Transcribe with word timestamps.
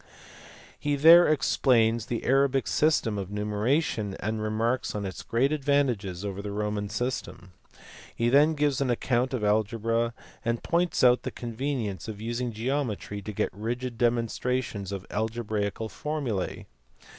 He 0.79 0.95
there 0.95 1.27
explains 1.27 2.07
the 2.07 2.23
Arabic 2.25 2.65
system 2.67 3.19
of 3.19 3.29
numeration, 3.29 4.15
and 4.19 4.41
remarks 4.41 4.95
on 4.95 5.05
its 5.05 5.21
great 5.21 5.51
advantages 5.51 6.25
over 6.25 6.41
the 6.41 6.49
Roman 6.51 6.89
system. 6.89 7.51
He 8.15 8.27
then 8.27 8.55
gives 8.55 8.81
an 8.81 8.89
account 8.89 9.31
of 9.31 9.43
algebra, 9.43 10.15
and 10.43 10.63
points 10.63 11.03
out 11.03 11.21
the 11.21 11.29
convenience 11.29 12.07
of 12.07 12.19
using 12.19 12.51
geometry 12.51 13.21
to 13.21 13.31
get 13.31 13.53
rigid 13.53 13.99
demonstrations 13.99 14.91
of 14.91 15.05
algebraical 15.11 15.87
formulae. 15.87 16.65